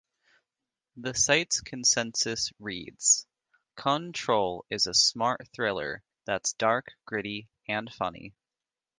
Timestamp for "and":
7.67-7.93